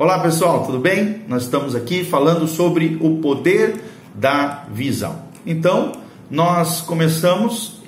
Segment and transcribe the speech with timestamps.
[0.00, 1.22] Olá pessoal, tudo bem?
[1.26, 3.80] Nós estamos aqui falando sobre o poder
[4.14, 5.22] da visão.
[5.44, 5.90] Então,
[6.30, 7.82] nós começamos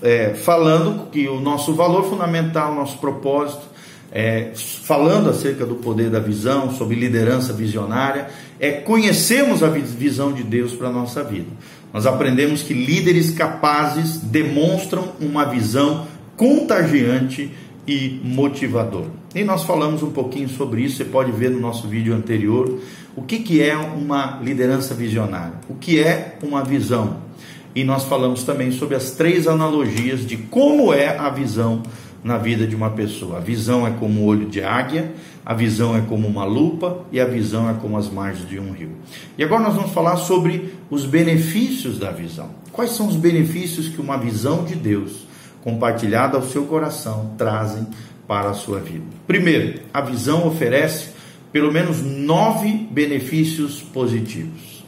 [0.00, 3.60] é, falando que o nosso valor fundamental, nosso propósito,
[4.10, 10.42] é, falando acerca do poder da visão, sobre liderança visionária, é conhecermos a visão de
[10.42, 11.48] Deus para a nossa vida.
[11.92, 16.06] Nós aprendemos que líderes capazes demonstram uma visão
[16.38, 17.52] contagiante
[17.86, 19.06] e motivador.
[19.34, 22.80] E nós falamos um pouquinho sobre isso, você pode ver no nosso vídeo anterior,
[23.16, 27.18] o que, que é uma liderança visionária, o que é uma visão.
[27.74, 31.82] E nós falamos também sobre as três analogias de como é a visão
[32.22, 33.38] na vida de uma pessoa.
[33.38, 35.12] A visão é como o olho de águia,
[35.44, 38.72] a visão é como uma lupa e a visão é como as margens de um
[38.72, 38.90] rio.
[39.38, 42.50] E agora nós vamos falar sobre os benefícios da visão.
[42.72, 45.29] Quais são os benefícios que uma visão de Deus
[45.62, 47.86] compartilhada ao seu coração trazem
[48.26, 49.04] para a sua vida.
[49.26, 51.10] Primeiro, a visão oferece
[51.52, 54.84] pelo menos nove benefícios positivos.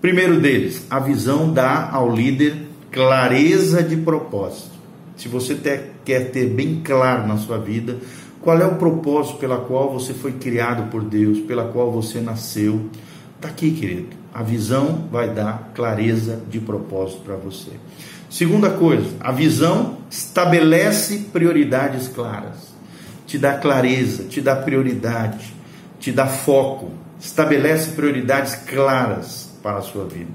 [0.00, 2.54] Primeiro deles, a visão dá ao líder
[2.90, 4.70] clareza de propósito.
[5.16, 7.98] Se você ter, quer ter bem claro na sua vida
[8.40, 12.88] qual é o propósito pela qual você foi criado por Deus, pela qual você nasceu,
[13.36, 14.08] está aqui, querido.
[14.32, 17.72] A visão vai dar clareza de propósito para você.
[18.30, 22.72] Segunda coisa, a visão estabelece prioridades claras,
[23.26, 25.52] te dá clareza, te dá prioridade,
[25.98, 30.30] te dá foco, estabelece prioridades claras para a sua vida.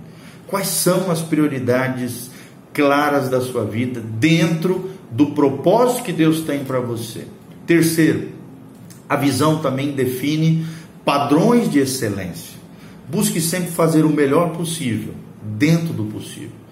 [0.46, 2.30] Quais são as prioridades
[2.74, 7.26] claras da sua vida dentro do propósito que Deus tem para você?
[7.66, 8.28] Terceiro,
[9.08, 10.68] a visão também define
[11.06, 12.60] padrões de excelência.
[13.08, 16.65] Busque sempre fazer o melhor possível, dentro do possível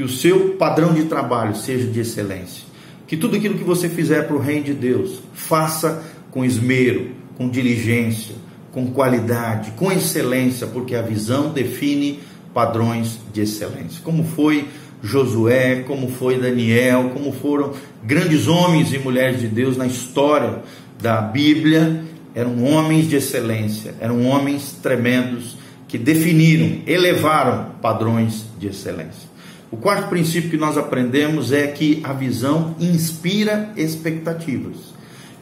[0.00, 2.64] que o seu padrão de trabalho seja de excelência.
[3.06, 7.50] Que tudo aquilo que você fizer para o reino de Deus, faça com esmero, com
[7.50, 8.34] diligência,
[8.72, 12.18] com qualidade, com excelência, porque a visão define
[12.54, 14.00] padrões de excelência.
[14.02, 14.68] Como foi
[15.02, 20.62] Josué, como foi Daniel, como foram grandes homens e mulheres de Deus na história
[20.98, 29.29] da Bíblia, eram homens de excelência, eram homens tremendos que definiram, elevaram padrões de excelência.
[29.72, 34.76] O quarto princípio que nós aprendemos é que a visão inspira expectativas.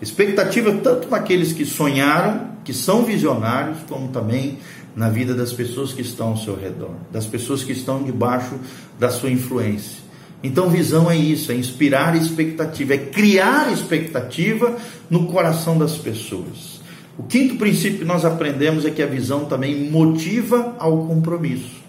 [0.03, 4.59] Expectativa tanto naqueles que sonharam, que são visionários, como também
[4.95, 8.57] na vida das pessoas que estão ao seu redor, das pessoas que estão debaixo
[8.99, 10.03] da sua influência.
[10.43, 14.77] Então, visão é isso, é inspirar expectativa, é criar expectativa
[15.09, 16.81] no coração das pessoas.
[17.19, 21.88] O quinto princípio que nós aprendemos é que a visão também motiva ao compromisso.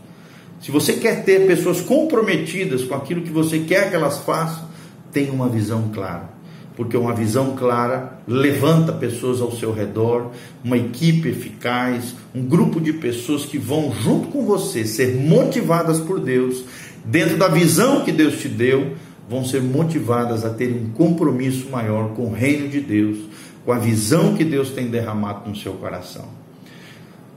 [0.61, 4.67] Se você quer ter pessoas comprometidas com aquilo que você quer que elas façam,
[5.11, 6.29] tenha uma visão clara.
[6.75, 10.31] Porque uma visão clara levanta pessoas ao seu redor,
[10.63, 16.19] uma equipe eficaz, um grupo de pessoas que vão junto com você ser motivadas por
[16.19, 16.63] Deus,
[17.05, 18.95] dentro da visão que Deus te deu,
[19.29, 23.17] vão ser motivadas a ter um compromisso maior com o reino de Deus,
[23.65, 26.48] com a visão que Deus tem derramado no seu coração.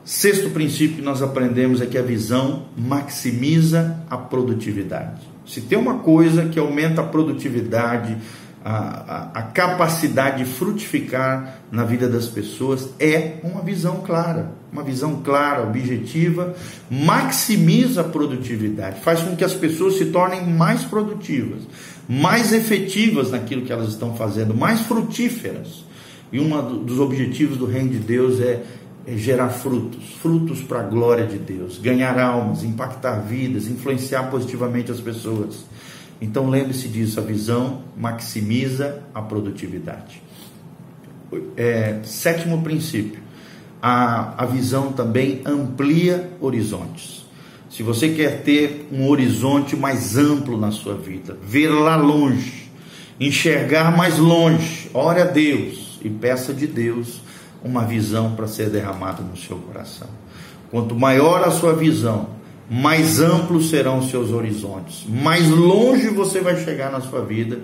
[0.05, 5.23] Sexto princípio que nós aprendemos é que a visão maximiza a produtividade.
[5.47, 8.17] Se tem uma coisa que aumenta a produtividade,
[8.65, 14.53] a, a, a, capacidade de frutificar na vida das pessoas é uma visão clara.
[14.73, 16.55] Uma visão clara, objetiva,
[16.89, 21.63] maximiza a produtividade, faz com que as pessoas se tornem mais produtivas,
[22.09, 25.85] mais efetivas naquilo que elas estão fazendo, mais frutíferas.
[26.33, 28.63] E um dos objetivos do reino de Deus é
[29.07, 34.93] é gerar frutos, frutos para a glória de Deus, ganhar almas, impactar vidas, influenciar positivamente
[34.93, 35.65] as pessoas.
[36.21, 40.23] Então lembre-se disso, a visão maximiza a produtividade.
[41.57, 43.21] É, sétimo princípio,
[43.81, 47.27] a, a visão também amplia horizontes.
[47.69, 52.71] Se você quer ter um horizonte mais amplo na sua vida, ver lá longe,
[53.19, 57.21] enxergar mais longe, ore a Deus e peça de Deus
[57.65, 60.09] uma visão para ser derramada no seu coração.
[60.71, 62.29] Quanto maior a sua visão,
[62.71, 67.59] mais amplos serão os seus horizontes, mais longe você vai chegar na sua vida,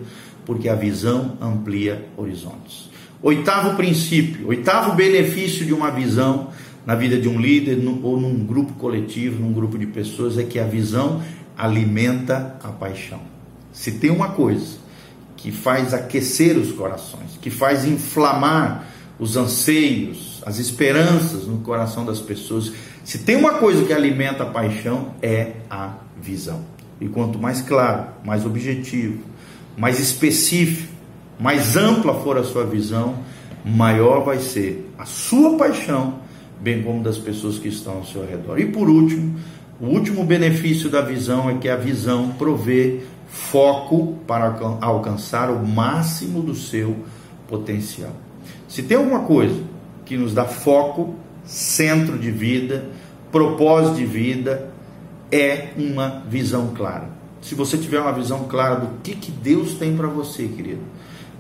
[0.44, 2.90] porque a visão amplia horizontes.
[3.22, 6.48] Oitavo princípio, oitavo benefício de uma visão
[6.86, 10.58] na vida de um líder ou num grupo coletivo, num grupo de pessoas, é que
[10.58, 11.22] a visão
[11.56, 13.20] alimenta a paixão.
[13.72, 14.78] Se tem uma coisa
[15.36, 18.86] que faz aquecer os corações, que faz inflamar
[19.18, 22.72] os anseios, as esperanças no coração das pessoas.
[23.04, 26.60] Se tem uma coisa que alimenta a paixão, é a visão.
[27.00, 29.22] E quanto mais claro, mais objetivo,
[29.76, 30.92] mais específico,
[31.38, 33.16] mais ampla for a sua visão,
[33.64, 36.20] maior vai ser a sua paixão,
[36.60, 38.58] bem como das pessoas que estão ao seu redor.
[38.58, 39.38] E por último,
[39.80, 46.42] o último benefício da visão é que a visão provê foco para alcançar o máximo
[46.42, 46.96] do seu
[47.46, 48.12] potencial.
[48.68, 49.60] Se tem alguma coisa
[50.04, 52.84] que nos dá foco, centro de vida,
[53.32, 54.70] propósito de vida,
[55.32, 57.08] é uma visão clara.
[57.40, 60.82] Se você tiver uma visão clara do que, que Deus tem para você, querido,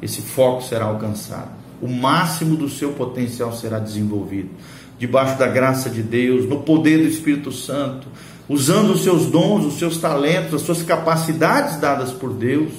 [0.00, 1.50] esse foco será alcançado.
[1.82, 4.50] O máximo do seu potencial será desenvolvido.
[4.98, 8.08] Debaixo da graça de Deus, no poder do Espírito Santo,
[8.48, 12.72] usando os seus dons, os seus talentos, as suas capacidades dadas por Deus,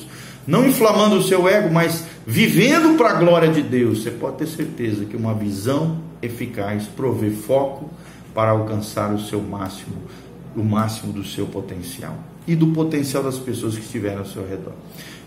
[0.49, 4.01] não inflamando o seu ego, mas vivendo para a glória de Deus.
[4.01, 7.87] Você pode ter certeza que uma visão eficaz provê foco
[8.33, 9.97] para alcançar o seu máximo,
[10.57, 12.17] o máximo do seu potencial
[12.47, 14.73] e do potencial das pessoas que estiverem ao seu redor.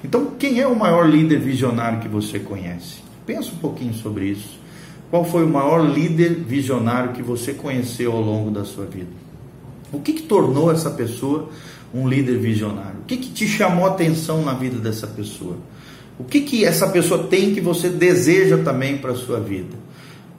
[0.02, 2.96] Então, quem é o maior líder visionário que você conhece?
[3.24, 4.58] Pensa um pouquinho sobre isso.
[5.08, 9.10] Qual foi o maior líder visionário que você conheceu ao longo da sua vida?
[9.92, 11.48] O que, que tornou essa pessoa
[11.94, 13.00] um líder visionário?
[13.02, 15.56] O que, que te chamou a atenção na vida dessa pessoa?
[16.18, 19.76] O que, que essa pessoa tem que você deseja também para a sua vida?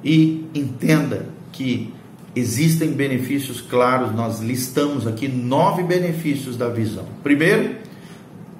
[0.03, 1.93] E entenda que
[2.35, 7.05] existem benefícios claros, nós listamos aqui nove benefícios da visão.
[7.21, 7.75] Primeiro,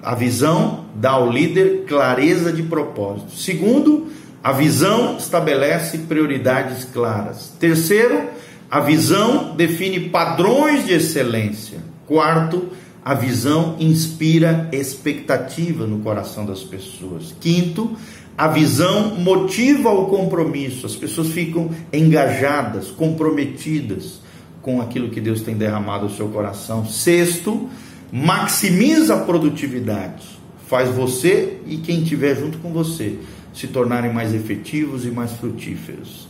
[0.02, 3.36] a visão dá ao líder clareza de propósito.
[3.36, 4.08] Segundo,
[4.44, 7.54] a visão estabelece prioridades claras.
[7.60, 8.24] Terceiro,
[8.70, 11.80] a visão define padrões de excelência.
[12.06, 12.70] Quarto,
[13.06, 17.36] a visão inspira expectativa no coração das pessoas.
[17.40, 17.92] Quinto,
[18.38, 20.86] a visão motiva o compromisso.
[20.86, 24.22] As pessoas ficam engajadas, comprometidas
[24.62, 26.86] com aquilo que Deus tem derramado no seu coração.
[26.86, 27.70] Sexto,
[28.12, 30.24] maximiza a produtividade.
[30.68, 33.20] Faz você e quem estiver junto com você
[33.54, 36.28] se tornarem mais efetivos e mais frutíferos.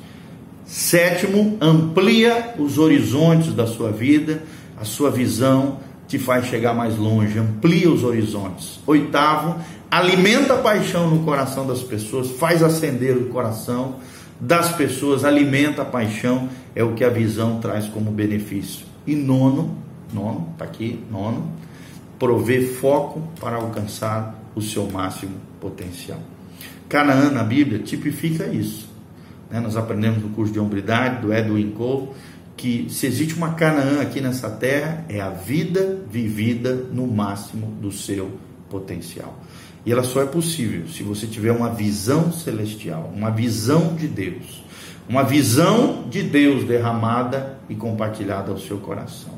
[0.66, 4.44] Sétimo, amplia os horizontes da sua vida,
[4.76, 8.80] a sua visão te faz chegar mais longe, amplia os horizontes.
[8.86, 9.60] Oitavo,
[9.90, 13.96] alimenta a paixão no coração das pessoas, faz acender o coração
[14.40, 18.86] das pessoas, alimenta a paixão, é o que a visão traz como benefício.
[19.08, 19.78] E nono,
[20.14, 21.50] nono, está aqui, nono,
[22.20, 26.20] provê foco para alcançar o seu máximo potencial.
[26.88, 28.88] Canaã na Bíblia tipifica isso.
[29.50, 29.60] Né?
[29.60, 32.10] Nós aprendemos no curso de hombridade do Edwin Cole
[32.56, 37.92] que se existe uma Canaã aqui nessa terra, é a vida vivida no máximo do
[37.92, 38.32] seu
[38.70, 39.40] potencial.
[39.86, 44.64] E ela só é possível se você tiver uma visão celestial, uma visão de Deus,
[45.10, 49.34] uma visão de Deus derramada e compartilhada ao seu coração.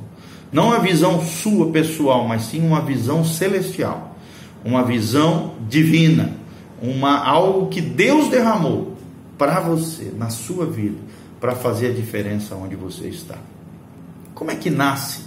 [0.52, 4.16] Não a visão sua pessoal, mas sim uma visão celestial,
[4.64, 6.34] uma visão divina,
[6.82, 8.96] uma algo que Deus derramou
[9.38, 10.98] para você na sua vida
[11.46, 13.36] para fazer a diferença onde você está.
[14.34, 15.26] Como é que nasce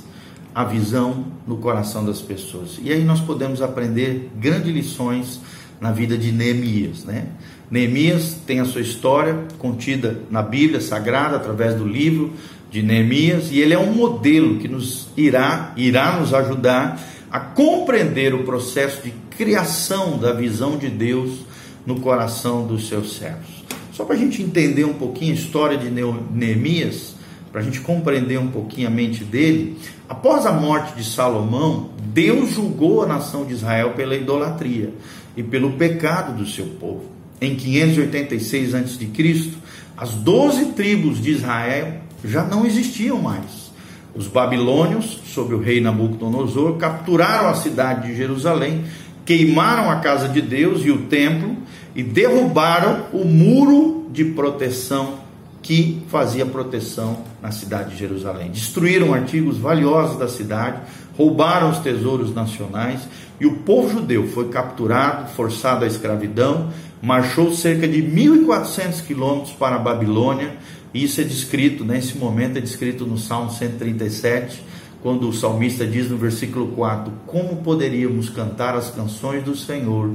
[0.52, 2.76] a visão no coração das pessoas?
[2.82, 5.40] E aí nós podemos aprender grandes lições
[5.80, 7.28] na vida de Neemias, né?
[7.70, 12.32] Neemias tem a sua história contida na Bíblia Sagrada através do livro
[12.68, 17.00] de Neemias e ele é um modelo que nos irá irá nos ajudar
[17.30, 21.42] a compreender o processo de criação da visão de Deus
[21.86, 23.57] no coração dos seus servos.
[23.98, 27.16] Só para a gente entender um pouquinho a história de Neemias,
[27.50, 29.76] para a gente compreender um pouquinho a mente dele,
[30.08, 34.94] após a morte de Salomão, Deus julgou a nação de Israel pela idolatria
[35.36, 37.06] e pelo pecado do seu povo.
[37.40, 39.50] Em 586 a.C.,
[39.96, 43.72] as doze tribos de Israel já não existiam mais.
[44.14, 48.84] Os babilônios, sob o rei Nabucodonosor, capturaram a cidade de Jerusalém,
[49.24, 51.56] queimaram a casa de Deus e o templo
[51.98, 55.18] e derrubaram o muro de proteção
[55.60, 58.52] que fazia proteção na cidade de Jerusalém.
[58.52, 60.80] Destruíram artigos valiosos da cidade,
[61.16, 63.00] roubaram os tesouros nacionais
[63.40, 66.70] e o povo judeu foi capturado, forçado à escravidão,
[67.02, 70.54] marchou cerca de 1.400 quilômetros para a Babilônia.
[70.94, 74.62] Isso é descrito, nesse momento, é descrito no Salmo 137,
[75.02, 80.10] quando o salmista diz no versículo 4: Como poderíamos cantar as canções do Senhor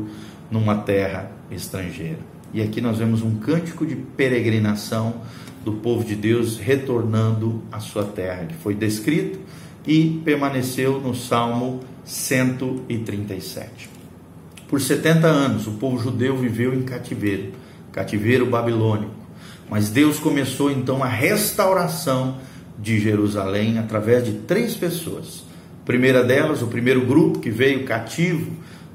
[0.51, 2.19] numa terra estrangeira.
[2.53, 5.15] E aqui nós vemos um cântico de peregrinação
[5.63, 9.39] do povo de Deus retornando à sua terra, que foi descrito
[9.87, 13.89] e permaneceu no Salmo 137.
[14.67, 17.53] Por 70 anos o povo judeu viveu em cativeiro,
[17.91, 19.23] cativeiro babilônico.
[19.69, 22.37] Mas Deus começou então a restauração
[22.79, 25.43] de Jerusalém através de três pessoas.
[25.81, 28.51] A primeira delas, o primeiro grupo que veio cativo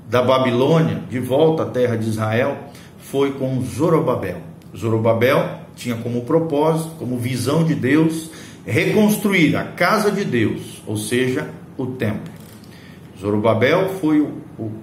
[0.08, 2.56] da Babilônia de volta à terra de Israel
[2.98, 4.40] foi com Zorobabel.
[4.76, 8.30] Zorobabel tinha como propósito, como visão de Deus,
[8.66, 12.32] reconstruir a casa de Deus, ou seja, o templo.
[13.18, 14.26] Zorobabel foi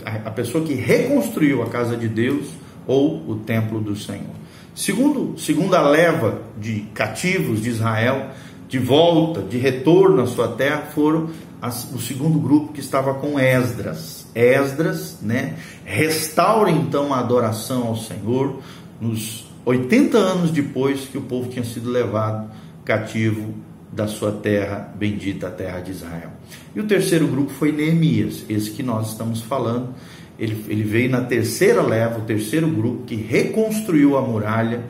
[0.04, 2.48] a pessoa que reconstruiu a casa de Deus
[2.88, 4.36] ou o templo do Senhor.
[4.74, 8.32] Segundo, segunda leva de cativos de Israel,
[8.68, 11.30] de volta, de retorno à sua terra, foram
[11.62, 14.28] as, o segundo grupo que estava com Esdras.
[14.34, 18.60] Esdras, né, restaura então a adoração ao Senhor
[19.00, 22.50] nos 80 anos depois que o povo tinha sido levado
[22.84, 23.54] cativo
[23.92, 26.32] da sua terra bendita, a terra de Israel.
[26.76, 29.90] E o terceiro grupo foi Neemias, esse que nós estamos falando.
[30.38, 34.84] Ele, ele veio na terceira leva, o terceiro grupo que reconstruiu a muralha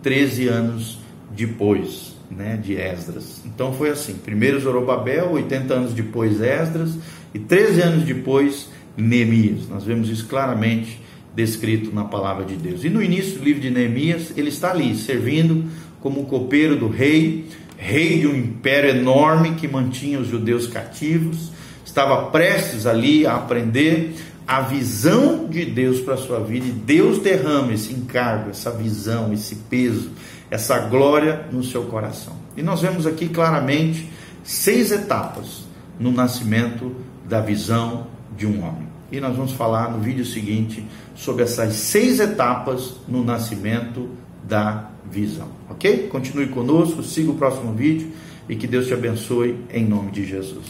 [0.00, 0.98] 13 anos
[1.34, 3.42] depois né, de Esdras.
[3.44, 6.98] Então foi assim: primeiro Zorobabel, 80 anos depois Esdras,
[7.34, 9.68] e 13 anos depois Neemias.
[9.68, 11.00] Nós vemos isso claramente
[11.34, 12.84] descrito na palavra de Deus.
[12.84, 15.64] E no início do livro de Neemias, ele está ali, servindo
[16.00, 17.46] como copeiro do rei,
[17.76, 21.50] rei de um império enorme que mantinha os judeus cativos,
[21.84, 24.14] estava prestes ali a aprender
[24.46, 29.32] a visão de Deus para a sua vida, e Deus derrama esse encargo, essa visão,
[29.32, 30.10] esse peso,
[30.50, 32.36] essa glória no seu coração.
[32.56, 34.08] E nós vemos aqui claramente
[34.44, 35.64] seis etapas
[35.98, 36.94] no nascimento
[37.28, 38.06] da visão
[38.36, 38.88] de um homem.
[39.10, 40.84] E nós vamos falar no vídeo seguinte
[41.14, 44.08] sobre essas seis etapas no nascimento
[44.42, 45.48] da visão.
[45.68, 46.08] Ok?
[46.08, 48.10] Continue conosco, siga o próximo vídeo
[48.48, 50.66] e que Deus te abençoe em nome de Jesus.